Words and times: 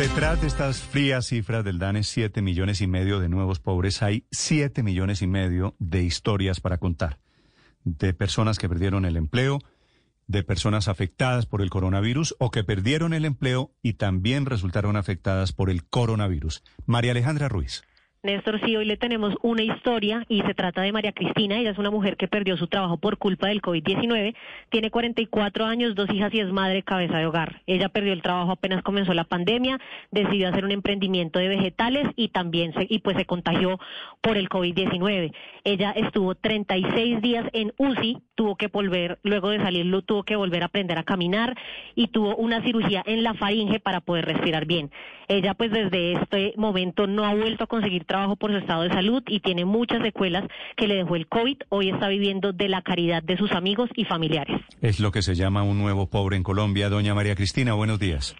Detrás 0.00 0.40
de 0.40 0.46
estas 0.46 0.80
frías 0.80 1.26
cifras 1.26 1.62
del 1.62 1.78
DANE, 1.78 2.04
7 2.04 2.40
millones 2.40 2.80
y 2.80 2.86
medio 2.86 3.20
de 3.20 3.28
nuevos 3.28 3.60
pobres, 3.60 4.02
hay 4.02 4.24
7 4.30 4.82
millones 4.82 5.20
y 5.20 5.26
medio 5.26 5.76
de 5.78 6.02
historias 6.02 6.58
para 6.58 6.78
contar. 6.78 7.18
De 7.84 8.14
personas 8.14 8.58
que 8.58 8.66
perdieron 8.66 9.04
el 9.04 9.18
empleo, 9.18 9.58
de 10.26 10.42
personas 10.42 10.88
afectadas 10.88 11.44
por 11.44 11.60
el 11.60 11.68
coronavirus 11.68 12.34
o 12.38 12.50
que 12.50 12.64
perdieron 12.64 13.12
el 13.12 13.26
empleo 13.26 13.72
y 13.82 13.92
también 13.92 14.46
resultaron 14.46 14.96
afectadas 14.96 15.52
por 15.52 15.68
el 15.68 15.84
coronavirus. 15.84 16.62
María 16.86 17.10
Alejandra 17.10 17.50
Ruiz. 17.50 17.82
Néstor, 18.22 18.60
sí, 18.62 18.76
hoy 18.76 18.84
le 18.84 18.98
tenemos 18.98 19.34
una 19.40 19.62
historia 19.62 20.26
y 20.28 20.42
se 20.42 20.52
trata 20.52 20.82
de 20.82 20.92
María 20.92 21.12
Cristina. 21.12 21.56
Ella 21.56 21.70
es 21.70 21.78
una 21.78 21.90
mujer 21.90 22.18
que 22.18 22.28
perdió 22.28 22.58
su 22.58 22.66
trabajo 22.66 22.98
por 22.98 23.16
culpa 23.16 23.48
del 23.48 23.62
COVID-19. 23.62 24.34
Tiene 24.68 24.90
44 24.90 25.64
años, 25.64 25.94
dos 25.94 26.10
hijas 26.12 26.30
y 26.34 26.40
es 26.40 26.52
madre 26.52 26.82
cabeza 26.82 27.16
de 27.16 27.24
hogar. 27.24 27.62
Ella 27.66 27.88
perdió 27.88 28.12
el 28.12 28.20
trabajo 28.20 28.52
apenas 28.52 28.82
comenzó 28.82 29.14
la 29.14 29.24
pandemia, 29.24 29.80
decidió 30.10 30.50
hacer 30.50 30.66
un 30.66 30.70
emprendimiento 30.70 31.38
de 31.38 31.48
vegetales 31.48 32.08
y 32.14 32.28
también 32.28 32.74
se, 32.74 32.86
y 32.90 32.98
pues 32.98 33.16
se 33.16 33.24
contagió 33.24 33.80
por 34.20 34.36
el 34.36 34.50
COVID-19. 34.50 35.32
Ella 35.64 35.90
estuvo 35.90 36.34
36 36.34 37.20
días 37.20 37.46
en 37.52 37.72
UCI, 37.76 38.18
tuvo 38.34 38.56
que 38.56 38.68
volver, 38.68 39.18
luego 39.22 39.50
de 39.50 39.58
salirlo, 39.58 40.02
tuvo 40.02 40.22
que 40.22 40.36
volver 40.36 40.62
a 40.62 40.66
aprender 40.66 40.98
a 40.98 41.04
caminar 41.04 41.56
y 41.94 42.08
tuvo 42.08 42.36
una 42.36 42.62
cirugía 42.62 43.02
en 43.06 43.22
la 43.22 43.34
faringe 43.34 43.80
para 43.80 44.00
poder 44.00 44.24
respirar 44.24 44.66
bien. 44.66 44.90
Ella 45.28 45.54
pues 45.54 45.70
desde 45.70 46.14
este 46.14 46.54
momento 46.56 47.06
no 47.06 47.24
ha 47.24 47.34
vuelto 47.34 47.64
a 47.64 47.66
conseguir 47.66 48.04
trabajo 48.04 48.36
por 48.36 48.50
su 48.50 48.58
estado 48.58 48.82
de 48.82 48.90
salud 48.90 49.22
y 49.26 49.40
tiene 49.40 49.64
muchas 49.64 50.02
secuelas 50.02 50.44
que 50.76 50.88
le 50.88 50.96
dejó 50.96 51.16
el 51.16 51.26
COVID. 51.26 51.58
Hoy 51.68 51.90
está 51.90 52.08
viviendo 52.08 52.52
de 52.52 52.68
la 52.68 52.82
caridad 52.82 53.22
de 53.22 53.36
sus 53.36 53.52
amigos 53.52 53.90
y 53.94 54.04
familiares. 54.04 54.60
Es 54.80 55.00
lo 55.00 55.12
que 55.12 55.22
se 55.22 55.34
llama 55.34 55.62
un 55.62 55.78
nuevo 55.78 56.08
pobre 56.08 56.36
en 56.36 56.42
Colombia. 56.42 56.88
Doña 56.88 57.14
María 57.14 57.34
Cristina, 57.34 57.74
buenos 57.74 57.98
días. 57.98 58.34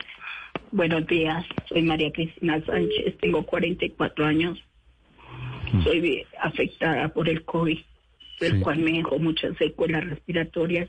Buenos 0.72 1.06
días, 1.06 1.44
soy 1.68 1.82
María 1.82 2.12
Cristina 2.12 2.64
Sánchez, 2.64 3.18
tengo 3.20 3.44
44 3.44 4.24
años. 4.24 4.58
Mm. 5.72 5.82
Soy 5.84 6.26
afectada 6.40 7.08
por 7.08 7.28
el 7.28 7.44
COVID, 7.44 7.78
el 8.40 8.52
Sí. 8.52 8.60
cual 8.60 8.78
me 8.78 8.92
dejó 8.92 9.18
muchas 9.18 9.56
secuelas 9.58 10.04
respiratorias 10.04 10.88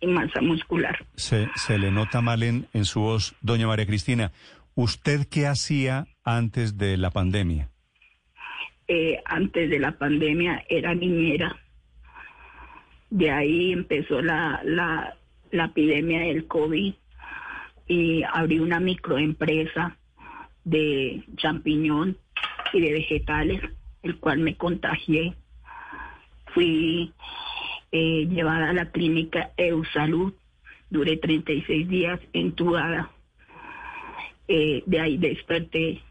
y 0.00 0.06
masa 0.06 0.40
muscular. 0.40 1.04
Se, 1.14 1.48
se 1.56 1.78
le 1.78 1.90
nota 1.90 2.20
mal 2.20 2.42
en, 2.42 2.66
en 2.74 2.84
su 2.84 3.00
voz. 3.00 3.34
Doña 3.40 3.66
María 3.66 3.86
Cristina, 3.86 4.32
¿usted 4.74 5.26
qué 5.30 5.46
hacía 5.46 6.06
antes 6.24 6.76
de 6.76 6.96
la 6.96 7.10
pandemia? 7.10 7.70
Eh, 8.86 9.18
antes 9.24 9.70
de 9.70 9.78
la 9.78 9.92
pandemia 9.92 10.62
era 10.68 10.94
niñera. 10.94 11.56
De 13.10 13.30
ahí 13.30 13.72
empezó 13.72 14.20
la, 14.20 14.60
la, 14.64 15.16
la 15.52 15.64
epidemia 15.66 16.20
del 16.20 16.46
COVID 16.46 16.92
y 17.88 18.22
abrí 18.24 18.58
una 18.58 18.80
microempresa 18.80 19.96
de 20.64 21.22
champiñón 21.36 22.18
y 22.72 22.80
de 22.80 22.92
vegetales, 22.92 23.62
el 24.04 24.18
cual 24.18 24.38
me 24.38 24.56
contagié. 24.56 25.34
Fui 26.54 27.12
eh, 27.90 28.26
llevada 28.30 28.70
a 28.70 28.72
la 28.72 28.90
clínica 28.92 29.50
Eusalud, 29.56 30.32
duré 30.90 31.16
36 31.16 31.88
días 31.88 32.20
entubada. 32.32 33.10
Eh, 34.46 34.82
de 34.86 35.00
ahí 35.00 35.16
desperté 35.16 36.02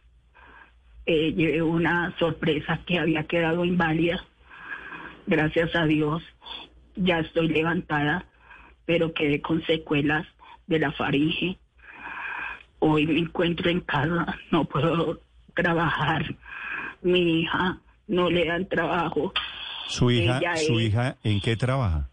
eh, 1.06 1.34
llevé 1.34 1.62
una 1.62 2.18
sorpresa 2.18 2.80
que 2.86 3.00
había 3.00 3.24
quedado 3.26 3.66
inválida. 3.66 4.24
Gracias 5.28 5.76
a 5.76 5.86
Dios 5.86 6.24
ya 6.96 7.20
estoy 7.20 7.48
levantada, 7.48 8.26
pero 8.86 9.14
quedé 9.14 9.42
con 9.42 9.64
secuelas 9.66 10.28
de 10.68 10.80
la 10.80 10.92
faringe. 10.92 11.58
Hoy 12.80 13.08
me 13.08 13.20
encuentro 13.20 13.70
en 13.70 13.82
casa, 13.82 14.38
no 14.52 14.66
puedo 14.66 15.20
trabajar. 15.54 16.36
Mi 17.04 17.42
hija 17.42 17.80
no 18.08 18.30
le 18.30 18.46
dan 18.46 18.68
trabajo. 18.68 19.34
¿Su 19.88 20.10
hija, 20.12 20.40
Ella 20.40 20.56
su 20.58 20.80
es- 20.80 20.86
hija 20.88 21.18
en 21.24 21.42
qué 21.42 21.56
trabaja? 21.56 22.10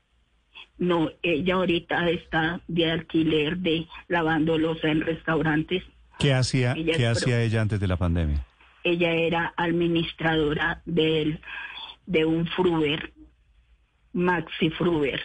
No, 0.78 1.10
ella 1.22 1.54
ahorita 1.56 2.08
está 2.08 2.60
de 2.66 2.90
alquiler 2.90 3.58
de 3.58 3.86
lavando 4.08 4.56
losa 4.58 4.88
en 4.88 5.02
restaurantes. 5.02 5.82
¿Qué 6.18 6.32
hacía, 6.32 6.72
Ella 6.72 6.94
qué 6.96 7.06
hacía 7.06 7.42
ella 7.42 7.60
antes 7.60 7.80
de 7.80 7.86
la 7.86 7.96
pandemia? 7.96 8.44
ella 8.82 9.12
era 9.12 9.52
administradora 9.58 10.80
del, 10.86 11.38
de 12.06 12.24
un 12.24 12.46
Fruber, 12.46 13.12
Maxi 14.14 14.70
Fruber. 14.70 15.20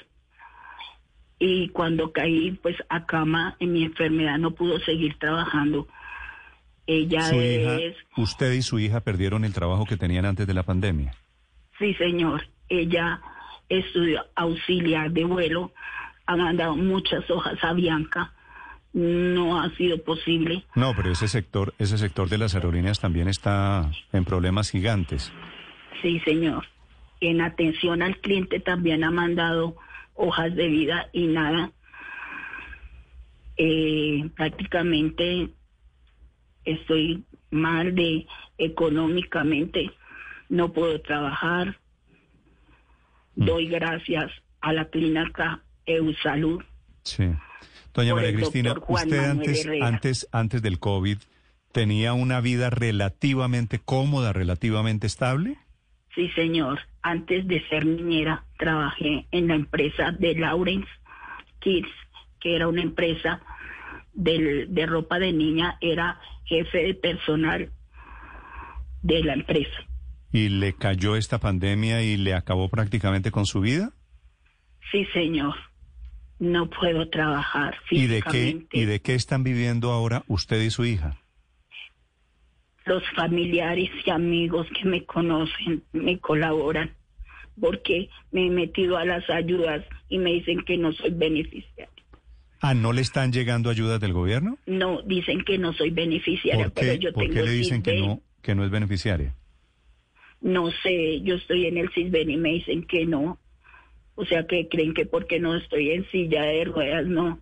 Y 1.40 1.70
cuando 1.70 2.12
caí 2.12 2.52
pues 2.62 2.76
a 2.90 3.06
cama 3.06 3.56
en 3.60 3.72
mi 3.74 3.84
enfermedad 3.86 4.38
no 4.38 4.52
pudo 4.52 4.80
seguir 4.80 5.18
trabajando. 5.20 5.88
Ella 6.88 7.22
Su 7.22 7.36
hija, 7.36 7.78
es, 7.78 7.96
usted 8.16 8.52
y 8.54 8.62
su 8.62 8.80
hija 8.80 9.02
perdieron 9.02 9.44
el 9.44 9.54
trabajo 9.54 9.86
que 9.86 9.98
tenían 9.98 10.26
antes 10.26 10.46
de 10.46 10.54
la 10.54 10.64
pandemia. 10.64 11.14
sí 11.80 11.94
señor, 11.96 12.48
ella 12.70 13.22
estudió 13.70 14.26
auxiliar 14.36 15.12
de 15.12 15.26
vuelo, 15.26 15.72
ha 16.28 16.36
mandado 16.36 16.76
muchas 16.76 17.30
hojas 17.30 17.58
a 17.64 17.74
Bianca, 17.74 18.34
no 18.94 19.60
ha 19.60 19.70
sido 19.76 20.02
posible. 20.04 20.64
No, 20.76 20.94
pero 20.96 21.12
ese 21.12 21.28
sector, 21.28 21.74
ese 21.80 21.98
sector 21.98 22.30
de 22.30 22.38
las 22.38 22.56
aerolíneas 22.56 23.00
también 23.00 23.28
está 23.28 23.92
en 24.14 24.24
problemas 24.24 24.70
gigantes. 24.70 25.34
Sí, 26.02 26.20
señor. 26.22 26.66
En 27.20 27.42
atención 27.42 28.02
al 28.02 28.18
cliente 28.18 28.60
también 28.60 29.04
ha 29.04 29.12
mandado 29.12 29.76
hojas 30.14 30.56
de 30.56 30.68
vida 30.68 31.10
y 31.12 31.28
nada. 31.28 31.72
Eh, 33.58 34.30
prácticamente 34.36 35.50
estoy 36.66 37.24
mal 37.52 37.96
de 37.96 38.26
económicamente, 38.58 39.92
no 40.50 40.72
puedo 40.74 41.00
trabajar. 41.02 41.78
Doy 43.36 43.68
gracias 43.68 44.32
a 44.62 44.74
la 44.74 44.86
clínica 44.86 45.62
Eusalud. 45.86 46.64
Sí. 47.04 47.26
Doña 47.94 48.16
María 48.16 48.34
Cristina, 48.34 48.76
usted 48.88 49.30
antes, 49.30 49.68
antes, 49.82 50.28
antes 50.32 50.62
del 50.62 50.80
COVID 50.80 51.18
tenía 51.72 52.14
una 52.14 52.40
vida 52.42 52.70
relativamente 52.70 53.80
cómoda, 53.80 54.34
relativamente 54.34 55.08
estable. 55.08 55.58
Sí, 56.14 56.30
señor. 56.30 56.80
Antes 57.02 57.46
de 57.48 57.62
ser 57.68 57.86
niñera, 57.86 58.46
trabajé 58.58 59.28
en 59.32 59.48
la 59.50 59.56
empresa 59.56 60.12
de 60.12 60.34
Lawrence 60.36 60.88
Kids, 61.60 61.90
que 62.40 62.56
era 62.56 62.68
una 62.70 62.82
empresa 62.82 63.42
del- 64.14 64.74
de 64.74 64.86
ropa 64.86 65.20
de 65.20 65.34
niña, 65.34 65.78
era 65.82 66.20
jefe 66.46 66.78
de 66.84 66.94
personal 66.94 67.72
de 69.02 69.24
la 69.24 69.34
empresa. 69.34 69.86
¿Y 70.32 70.50
le 70.50 70.74
cayó 70.74 71.16
esta 71.16 71.40
pandemia 71.40 72.02
y 72.02 72.18
le 72.18 72.34
acabó 72.34 72.70
prácticamente 72.70 73.32
con 73.32 73.46
su 73.46 73.62
vida? 73.62 73.94
Sí, 74.92 75.06
señor. 75.14 75.56
No 76.40 76.70
puedo 76.70 77.08
trabajar 77.10 77.76
¿Y 77.90 78.08
de 78.08 78.22
qué, 78.22 78.30
físicamente. 78.30 78.78
y 78.78 78.86
de 78.86 79.02
qué 79.02 79.16
están 79.16 79.44
viviendo 79.44 79.92
ahora 79.92 80.24
usted 80.28 80.62
y 80.62 80.70
su 80.70 80.84
hija? 80.84 81.18
Los 82.86 83.04
familiares 83.16 83.90
y 84.06 84.10
amigos 84.10 84.68
que 84.78 84.88
me 84.88 85.06
conocen 85.06 85.84
me 85.94 86.20
colaboran 86.20 86.92
porque 87.60 88.10
me 88.32 88.48
he 88.48 88.50
metido 88.50 88.98
a 88.98 89.06
las 89.06 89.30
ayudas 89.30 89.86
y 90.10 90.18
me 90.18 90.34
dicen 90.34 90.62
que 90.66 90.78
no 90.78 90.92
soy 90.92 91.12
beneficiaria. 91.12 91.95
Ah, 92.68 92.74
¿no 92.74 92.94
le 92.94 93.02
están 93.02 93.32
llegando 93.32 93.70
ayudas 93.70 94.00
del 94.00 94.12
gobierno? 94.12 94.58
No, 94.66 95.04
dicen 95.04 95.44
que 95.44 95.60
no 95.60 95.72
soy 95.74 95.92
beneficiaria, 95.92 96.64
¿Por 96.66 96.74
pero 96.74 96.94
qué, 96.94 97.00
yo 97.00 97.14
por 97.14 97.24
qué 97.28 97.30
tengo 97.30 97.46
le 97.46 97.52
dicen 97.52 97.84
que 97.84 98.00
no, 98.00 98.22
que 98.42 98.56
no 98.56 98.66
es 98.66 98.72
beneficiaria? 98.72 99.36
No 100.42 100.72
sé, 100.82 101.22
yo 101.22 101.36
estoy 101.36 101.68
en 101.68 101.78
el 101.78 101.92
Cisben 101.94 102.28
y 102.28 102.38
me 102.38 102.54
dicen 102.54 102.88
que 102.88 103.06
no. 103.06 103.38
O 104.16 104.26
sea, 104.26 104.48
que 104.48 104.68
creen 104.68 104.96
que 104.96 105.06
porque 105.06 105.40
no 105.40 105.56
estoy 105.56 105.92
en 105.92 106.10
silla 106.10 106.42
de 106.42 106.64
ruedas, 106.64 107.06
no. 107.06 107.40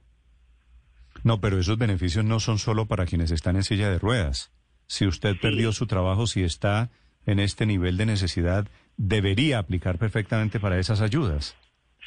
No, 1.24 1.40
pero 1.40 1.58
esos 1.58 1.78
beneficios 1.78 2.26
no 2.26 2.42
son 2.42 2.60
solo 2.60 2.88
para 2.88 3.06
quienes 3.06 3.32
están 3.32 3.56
en 3.56 3.64
silla 3.64 3.90
de 3.90 4.00
ruedas. 4.00 4.52
Si 4.88 5.08
usted 5.08 5.38
perdió 5.42 5.72
su 5.72 5.88
trabajo, 5.88 6.28
si 6.28 6.44
está 6.44 6.92
en 7.26 7.40
este 7.40 7.66
nivel 7.66 7.96
de 7.96 8.08
necesidad, 8.08 8.68
debería 8.98 9.60
aplicar 9.60 9.98
perfectamente 10.00 10.60
para 10.60 10.80
esas 10.80 11.00
ayudas. 11.00 11.56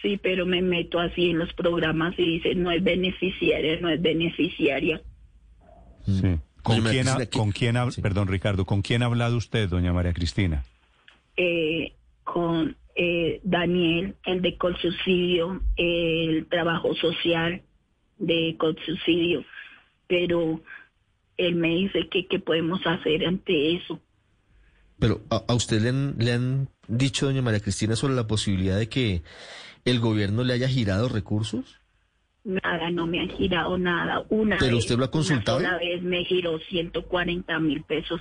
Sí, 0.02 0.18
pero 0.22 0.46
me 0.46 0.62
meto 0.62 0.98
así 1.00 1.30
en 1.30 1.38
los 1.38 1.52
programas 1.54 2.14
y 2.18 2.24
dicen 2.38 2.62
no 2.62 2.70
es 2.70 2.82
beneficiaria, 2.82 3.80
no 3.80 3.88
es 3.88 4.00
beneficiaria. 4.00 5.00
Sí. 6.06 6.36
¿Con 6.62 6.82
María 6.82 7.02
quién, 7.02 7.08
ha- 7.08 7.14
Cristina, 7.16 7.26
¿qué- 7.30 7.38
con 7.38 7.52
quién 7.52 7.76
ha- 7.76 7.90
Sí. 7.90 8.00
perdón 8.02 8.28
Ricardo, 8.28 8.64
con 8.64 8.82
quién 8.82 9.02
ha 9.02 9.06
hablado 9.06 9.36
usted, 9.36 9.68
doña 9.68 9.92
María 9.92 10.12
Cristina? 10.12 10.64
eh, 11.38 11.92
con 12.24 12.76
eh, 12.98 13.40
Daniel, 13.44 14.14
el 14.24 14.40
de 14.40 14.56
Colsubsidio, 14.56 15.60
el 15.76 16.46
trabajo 16.46 16.94
social 16.94 17.60
de 18.18 18.56
Colsubsidio, 18.58 19.44
pero 20.06 20.62
él 21.36 21.56
me 21.56 21.68
dice 21.76 22.08
que 22.10 22.26
qué 22.26 22.38
podemos 22.38 22.80
hacer 22.86 23.26
ante 23.26 23.76
eso. 23.76 24.00
Pero 24.98 25.20
a, 25.28 25.42
a 25.46 25.54
usted 25.54 25.82
le 25.82 25.90
han, 25.90 26.14
le 26.18 26.32
han 26.32 26.68
dicho, 26.88 27.26
doña 27.26 27.42
María 27.42 27.60
Cristina, 27.60 27.96
sobre 27.96 28.14
la 28.14 28.26
posibilidad 28.26 28.78
de 28.78 28.88
que 28.88 29.20
el 29.86 30.00
gobierno 30.00 30.44
le 30.44 30.52
haya 30.52 30.68
girado 30.68 31.08
recursos. 31.08 31.80
Nada, 32.44 32.90
no 32.90 33.06
me 33.06 33.20
han 33.20 33.30
girado 33.30 33.76
nada. 33.78 34.24
Una 34.28 34.56
¿Pero 34.58 34.76
vez, 34.76 34.84
usted 34.84 34.98
lo 34.98 35.04
ha 35.06 35.10
consultado? 35.10 35.58
Una 35.58 35.78
vez 35.78 36.02
me 36.02 36.24
giró 36.24 36.58
140 36.60 37.58
mil 37.58 37.82
pesos 37.82 38.20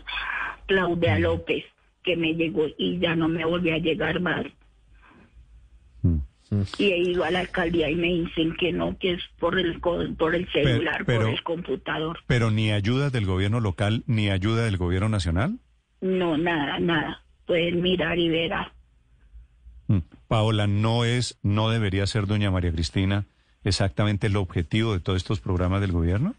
Claudia 0.67 1.19
López, 1.19 1.63
que 2.03 2.15
me 2.15 2.33
llegó 2.33 2.65
y 2.77 2.97
ya 2.99 3.15
no 3.15 3.27
me 3.27 3.45
volvió 3.45 3.75
a 3.75 3.77
llegar 3.77 4.19
más. 4.19 4.45
Mm. 6.01 6.17
Y 6.77 6.85
he 6.91 6.97
ido 6.99 7.23
a 7.23 7.31
la 7.31 7.39
alcaldía 7.39 7.89
y 7.89 7.95
me 7.95 8.07
dicen 8.07 8.55
que 8.59 8.71
no, 8.71 8.97
que 8.97 9.13
es 9.13 9.23
por 9.39 9.59
el, 9.59 9.79
co- 9.81 10.05
por 10.17 10.35
el 10.35 10.47
celular, 10.51 11.03
pero- 11.05 11.21
por 11.21 11.29
el 11.31 11.43
computador. 11.43 12.19
Pero 12.27 12.51
ni 12.51 12.71
ayuda 12.71 13.09
del 13.09 13.25
gobierno 13.25 13.59
local 13.59 14.03
ni 14.07 14.29
ayuda 14.29 14.63
del 14.65 14.77
gobierno 14.77 15.09
nacional. 15.09 15.59
No, 16.01 16.37
nada, 16.37 16.79
nada. 16.79 17.23
Pueden 17.45 17.81
mirar 17.81 18.17
y 18.19 18.29
verás. 18.29 18.67
Mm. 19.87 19.99
Paola, 20.27 20.67
no 20.67 21.05
es, 21.05 21.37
no 21.41 21.69
debería 21.69 22.07
ser 22.07 22.27
doña 22.27 22.51
María 22.51 22.71
Cristina 22.71 23.25
exactamente 23.63 24.27
el 24.27 24.37
objetivo 24.37 24.93
de 24.93 24.99
todos 24.99 25.17
estos 25.17 25.39
programas 25.39 25.81
del 25.81 25.91
gobierno. 25.91 26.35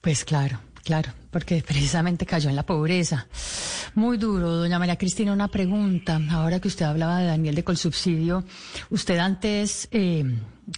Pues 0.00 0.24
claro, 0.24 0.58
claro, 0.84 1.12
porque 1.30 1.62
precisamente 1.66 2.26
cayó 2.26 2.50
en 2.50 2.56
la 2.56 2.64
pobreza. 2.64 3.26
Muy 3.94 4.16
duro, 4.16 4.56
doña 4.56 4.78
María 4.78 4.96
Cristina, 4.96 5.32
una 5.32 5.48
pregunta. 5.48 6.20
Ahora 6.30 6.60
que 6.60 6.68
usted 6.68 6.86
hablaba 6.86 7.18
de 7.18 7.26
Daniel 7.26 7.54
de 7.54 7.64
Colsubsidio, 7.64 8.44
usted 8.90 9.18
antes, 9.18 9.88
eh, 9.90 10.24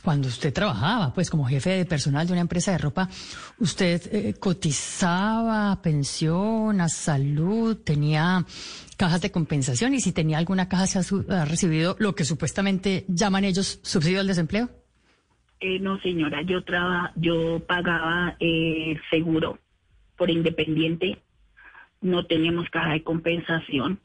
cuando 0.03 0.29
usted 0.29 0.53
trabajaba, 0.53 1.13
pues 1.13 1.31
como 1.31 1.45
jefe 1.47 1.71
de 1.71 1.85
personal 1.85 2.27
de 2.27 2.33
una 2.33 2.43
empresa 2.43 2.73
de 2.73 2.79
ropa, 2.79 3.09
usted 3.59 4.03
eh, 4.13 4.35
cotizaba 4.39 5.81
pensión, 5.83 6.81
a 6.81 6.89
salud, 6.89 7.77
tenía 7.77 8.45
cajas 8.97 9.21
de 9.21 9.31
compensación 9.31 9.95
y 9.95 10.01
si 10.01 10.13
tenía 10.13 10.39
alguna 10.39 10.69
caja 10.69 10.87
se 10.87 10.99
ha, 10.99 11.45
recibido 11.45 11.97
lo 11.99 12.15
que 12.15 12.25
supuestamente 12.25 13.05
llaman 13.09 13.45
ellos 13.45 13.81
subsidio 13.83 14.21
al 14.21 14.27
desempleo. 14.27 14.69
Eh, 15.61 15.79
no, 15.79 16.01
señora, 16.01 16.43
yo 16.43 16.63
traba, 16.65 17.13
yo 17.17 17.61
pagaba 17.67 18.37
eh, 18.41 18.97
seguro 19.11 19.59
por 20.21 20.29
independiente. 20.31 21.17
No 22.03 22.27
teníamos 22.27 22.69
caja 22.69 22.93
de 22.93 23.03
compensación. 23.03 23.99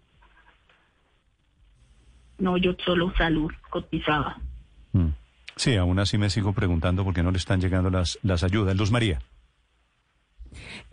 No, 2.37 2.55
yo 2.55 2.71
solo 2.85 3.13
salud 3.17 3.51
cotizaba. 3.69 4.37
Mm. 4.93 5.09
Sí, 5.57 5.75
aún 5.75 5.99
así 5.99 6.17
me 6.17 6.29
sigo 6.29 6.53
preguntando 6.53 7.03
por 7.03 7.13
qué 7.13 7.21
no 7.21 7.31
le 7.31 7.37
están 7.37 7.59
llegando 7.59 7.89
las, 7.89 8.17
las 8.23 8.45
ayudas. 8.45 8.77
Luz 8.77 8.91
María. 8.91 9.19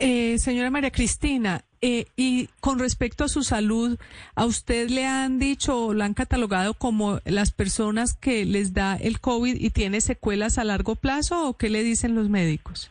Eh, 0.01 0.39
señora 0.41 0.73
María 0.73 0.91
Cristina, 0.91 1.63
eh, 1.81 2.07
y 2.17 2.49
con 2.59 2.81
respecto 2.81 3.23
a 3.23 3.29
su 3.29 3.45
salud, 3.45 4.01
¿a 4.35 4.45
usted 4.45 4.91
le 4.91 5.07
han 5.07 5.39
dicho 5.39 5.87
o 5.87 5.95
la 5.95 6.05
han 6.05 6.15
catalogado 6.15 6.75
como 6.75 7.21
las 7.25 7.53
personas 7.53 8.15
que 8.15 8.45
les 8.45 8.75
da 8.75 8.97
el 8.97 9.21
COVID 9.21 9.55
y 9.55 9.71
tiene 9.71 10.01
secuelas 10.01 10.59
a 10.59 10.65
largo 10.65 10.97
plazo 10.97 11.49
o 11.49 11.57
qué 11.57 11.71
le 11.71 11.85
dicen 11.85 12.17
los 12.17 12.29
médicos? 12.29 12.91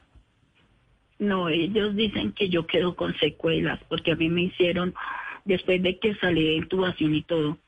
No, 1.21 1.49
ellos 1.49 1.95
dicen 1.95 2.31
que 2.31 2.49
yo 2.49 2.65
quedo 2.65 2.95
con 2.95 3.15
secuelas, 3.19 3.79
porque 3.87 4.13
a 4.13 4.15
mí 4.15 4.27
me 4.27 4.41
hicieron, 4.41 4.95
después 5.45 5.79
de 5.83 5.99
que 5.99 6.15
salí 6.15 6.43
de 6.43 6.53
intubación 6.55 7.13
y 7.13 7.21
todo, 7.21 7.59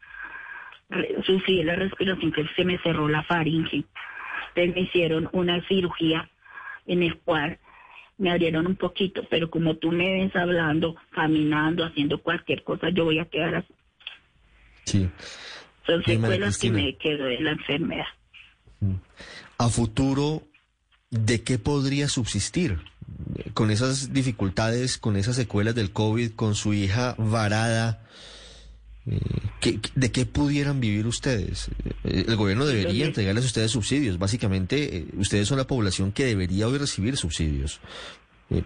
sufrí 1.24 1.62
la 1.62 1.76
respiración 1.76 2.32
que 2.32 2.48
se 2.56 2.66
me 2.66 2.80
cerró 2.80 3.08
la 3.08 3.22
faringe. 3.22 3.84
Entonces 4.56 4.76
me 4.76 4.82
hicieron 4.82 5.30
una 5.34 5.62
cirugía 5.68 6.28
en 6.88 7.04
el 7.04 7.20
cual 7.20 7.60
me 8.18 8.32
abrieron 8.32 8.66
un 8.66 8.76
poquito, 8.76 9.22
pero 9.30 9.52
como 9.52 9.76
tú 9.76 9.92
me 9.92 10.14
ves 10.14 10.36
hablando, 10.36 10.96
caminando, 11.12 11.86
haciendo 11.86 12.24
cualquier 12.24 12.64
cosa, 12.64 12.90
yo 12.90 13.06
voy 13.06 13.20
a 13.20 13.26
quedar 13.26 13.54
así. 13.54 13.74
Sí. 14.86 15.10
Son 15.86 16.04
secuelas 16.04 16.58
que 16.58 16.72
me 16.72 16.98
quedo 16.98 17.26
de 17.26 17.40
la 17.40 17.52
enfermedad. 17.52 18.08
A 19.60 19.70
futuro, 19.70 20.42
¿de 21.12 21.44
qué 21.44 21.60
podría 21.60 22.08
subsistir? 22.08 22.80
Con 23.54 23.72
esas 23.72 24.14
dificultades, 24.14 24.98
con 24.98 25.16
esas 25.16 25.36
secuelas 25.36 25.76
del 25.76 25.92
COVID, 25.92 26.32
con 26.32 26.56
su 26.56 26.74
hija 26.74 27.16
varada, 27.18 28.02
eh, 29.06 29.20
¿qué- 29.62 29.80
¿de 29.96 30.12
qué 30.12 30.26
pudieran 30.26 30.80
vivir 30.80 31.06
ustedes? 31.08 31.70
Eh, 32.04 32.26
El 32.28 32.36
gobierno 32.36 32.66
debería 32.66 33.06
entregarles 33.06 33.44
a 33.44 33.48
ustedes 33.48 33.72
subsidios. 33.72 34.18
Básicamente, 34.18 34.98
eh, 34.98 35.06
ustedes 35.18 35.48
son 35.48 35.58
la 35.58 35.68
población 35.68 36.12
que 36.12 36.26
debería 36.26 36.68
hoy 36.68 36.78
recibir 36.78 37.18
subsidios. 37.18 37.80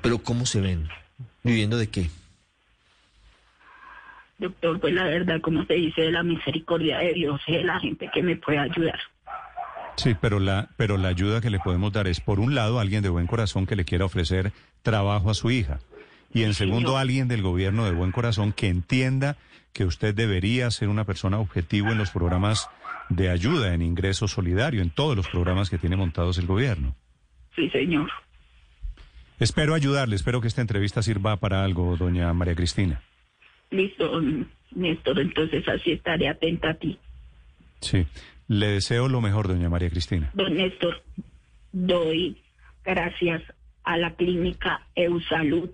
Pero 0.02 0.20
¿cómo 0.20 0.46
se 0.46 0.60
ven? 0.62 0.88
¿Viviendo 1.44 1.78
de 1.78 1.88
qué? 1.88 2.10
Doctor, 4.40 4.80
pues 4.80 4.94
la 4.94 5.06
verdad, 5.06 5.42
como 5.42 5.66
se 5.66 5.74
dice, 5.74 6.02
de 6.02 6.12
la 6.12 6.22
misericordia 6.24 7.00
de 7.00 7.14
Dios, 7.14 7.42
es 7.48 7.64
la 7.66 7.80
gente 7.80 8.10
que 8.14 8.22
me 8.22 8.36
puede 8.36 8.60
ayudar. 8.60 9.00
Sí, 9.98 10.16
pero 10.20 10.40
la, 10.40 10.70
pero 10.78 10.98
la 10.98 11.10
ayuda 11.10 11.42
que 11.42 11.50
le 11.50 11.60
podemos 11.60 11.92
dar 11.92 12.08
es, 12.08 12.22
por 12.22 12.40
un 12.40 12.54
lado, 12.54 12.80
alguien 12.80 13.02
de 13.02 13.10
buen 13.10 13.28
corazón 13.28 13.66
que 13.66 13.76
le 13.76 13.84
quiera 13.84 14.06
ofrecer 14.06 14.54
trabajo 14.84 15.30
a 15.30 15.34
su 15.34 15.50
hija. 15.52 15.80
Y 16.34 16.44
en 16.44 16.54
segundo, 16.54 16.98
alguien 16.98 17.28
del 17.28 17.42
gobierno 17.42 17.86
de 17.86 17.92
buen 17.92 18.12
corazón 18.12 18.54
que 18.54 18.68
entienda 18.68 19.38
que 19.74 19.86
usted 19.86 20.14
debería 20.14 20.70
ser 20.72 20.90
una 20.90 21.04
persona 21.04 21.40
objetivo 21.40 21.92
en 21.92 21.98
los 21.98 22.12
programas 22.12 22.70
de 23.10 23.30
ayuda, 23.30 23.74
en 23.74 23.82
ingreso 23.82 24.28
solidario, 24.28 24.82
en 24.82 24.92
todos 24.92 25.16
los 25.16 25.28
programas 25.28 25.70
que 25.70 25.78
tiene 25.78 25.96
montados 25.96 26.38
el 26.38 26.46
gobierno. 26.46 26.96
Sí, 27.56 27.70
señor. 27.70 28.10
Espero 29.40 29.74
ayudarle, 29.74 30.16
espero 30.16 30.42
que 30.42 30.48
esta 30.48 30.62
entrevista 30.62 31.02
sirva 31.02 31.38
para 31.38 31.64
algo, 31.64 31.96
doña 31.96 32.32
María 32.34 32.56
Cristina. 32.56 33.02
Listo, 33.72 34.22
Néstor, 34.72 35.20
entonces 35.20 35.68
así 35.68 35.92
estaré 35.92 36.28
atenta 36.28 36.72
a 36.72 36.74
ti. 36.74 36.98
Sí, 37.82 38.06
le 38.48 38.68
deseo 38.68 39.08
lo 39.08 39.22
mejor, 39.22 39.48
doña 39.48 39.70
María 39.70 39.90
Cristina. 39.90 40.32
Don 40.34 40.56
Néstor, 40.56 41.04
doy 41.72 42.42
gracias 42.84 43.44
a 43.84 43.98
la 43.98 44.16
clínica 44.16 44.88
Eusalud, 44.96 45.70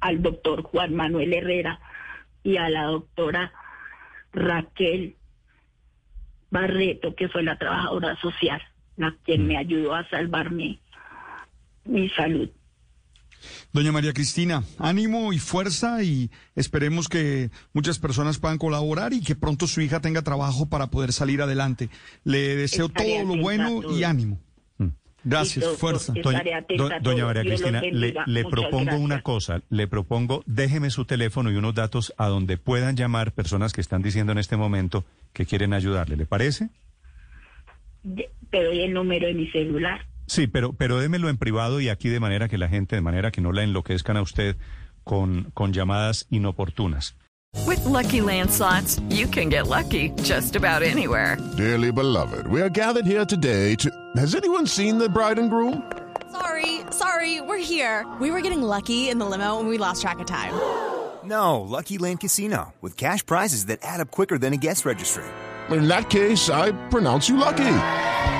al 0.00 0.22
doctor 0.22 0.62
Juan 0.62 0.94
Manuel 0.94 1.32
Herrera 1.32 1.80
y 2.42 2.56
a 2.56 2.68
la 2.68 2.84
doctora 2.84 3.52
Raquel 4.32 5.16
Barreto, 6.50 7.14
que 7.14 7.28
fue 7.28 7.42
la 7.42 7.56
trabajadora 7.56 8.16
social, 8.20 8.60
la 8.96 9.14
quien 9.24 9.46
me 9.46 9.56
ayudó 9.56 9.94
a 9.94 10.08
salvarme 10.08 10.78
mi 11.84 12.08
salud. 12.10 12.50
Doña 13.72 13.92
María 13.92 14.12
Cristina, 14.12 14.62
ánimo 14.78 15.32
y 15.32 15.38
fuerza 15.38 16.02
y 16.02 16.30
esperemos 16.54 17.08
que 17.08 17.50
muchas 17.72 17.98
personas 17.98 18.38
puedan 18.38 18.58
colaborar 18.58 19.12
y 19.12 19.20
que 19.20 19.34
pronto 19.34 19.66
su 19.66 19.80
hija 19.80 20.00
tenga 20.00 20.22
trabajo 20.22 20.66
para 20.66 20.88
poder 20.88 21.12
salir 21.12 21.42
adelante. 21.42 21.88
Le 22.24 22.56
deseo 22.56 22.86
Estaré 22.86 23.20
todo 23.24 23.36
lo 23.36 23.42
bueno 23.42 23.80
todo. 23.82 23.98
y 23.98 24.04
ánimo. 24.04 24.38
Mm. 24.78 24.88
Gracias, 25.24 25.64
Listo, 25.64 25.78
fuerza. 25.78 26.12
Doña, 26.22 26.42
do-. 26.76 27.26
María 27.26 27.42
Cristina, 27.42 27.80
le, 27.80 28.44
propongo 28.44 28.96
una 28.96 29.22
cosa, 29.22 29.62
le 29.70 29.88
propongo, 29.88 30.42
déjeme 30.46 30.90
su 30.90 31.04
teléfono 31.04 31.50
y 31.50 31.56
unos 31.56 31.74
datos 31.74 32.14
a 32.16 32.28
donde 32.28 32.58
puedan 32.58 32.96
llamar 32.96 33.32
personas 33.32 33.72
que 33.72 33.80
están 33.80 34.02
diciendo 34.02 34.32
en 34.32 34.38
este 34.38 34.56
momento 34.56 35.04
que 35.32 35.46
quieren 35.46 35.72
ayudarle, 35.72 36.16
¿le 36.16 36.26
parece? 36.26 36.68
Te 38.50 38.62
doy 38.62 38.82
el 38.82 38.92
número 38.92 39.26
de 39.26 39.34
mi 39.34 39.50
celular. 39.50 40.06
Sí, 40.26 40.46
pero, 40.46 40.72
pero 40.72 40.98
démelo 40.98 41.28
en 41.28 41.36
privado 41.36 41.80
y 41.80 41.88
aquí 41.88 42.08
de 42.08 42.20
manera 42.20 42.48
que 42.48 42.58
la 42.58 42.68
gente, 42.68 42.96
de 42.96 43.02
manera 43.02 43.30
que 43.30 43.40
no 43.40 43.52
la 43.52 43.62
enloquezcan 43.62 44.16
a 44.16 44.22
usted 44.22 44.56
con, 45.04 45.50
con 45.54 45.72
llamadas 45.72 46.26
inoportunas. 46.30 47.14
With 47.66 47.84
Lucky 47.84 48.20
Land 48.20 48.50
slots, 48.50 49.00
you 49.08 49.26
can 49.26 49.48
get 49.48 49.68
lucky 49.68 50.10
just 50.22 50.56
about 50.56 50.82
anywhere. 50.82 51.38
Dearly 51.56 51.92
beloved, 51.92 52.46
we 52.48 52.60
are 52.60 52.68
gathered 52.68 53.06
here 53.06 53.24
today 53.24 53.76
to. 53.76 53.90
Has 54.16 54.34
anyone 54.34 54.66
seen 54.66 54.98
the 54.98 55.08
bride 55.08 55.38
and 55.38 55.48
groom? 55.48 55.82
Sorry, 56.32 56.80
sorry, 56.90 57.40
we're 57.40 57.62
here. 57.62 58.04
We 58.20 58.30
were 58.32 58.40
getting 58.40 58.60
lucky 58.60 59.08
in 59.08 59.18
the 59.18 59.24
limo 59.24 59.60
and 59.60 59.68
we 59.68 59.78
lost 59.78 60.02
track 60.02 60.18
of 60.20 60.26
time. 60.26 60.52
No, 61.24 61.62
Lucky 61.62 61.96
Land 61.96 62.20
Casino, 62.20 62.74
with 62.82 62.98
cash 62.98 63.24
prizes 63.24 63.64
that 63.66 63.78
add 63.82 63.98
up 63.98 64.10
quicker 64.10 64.36
than 64.36 64.52
a 64.52 64.58
guest 64.58 64.84
registry. 64.84 65.24
In 65.70 65.88
that 65.88 66.10
case, 66.10 66.50
I 66.50 66.72
pronounce 66.90 67.30
you 67.30 67.38
lucky. 67.38 67.64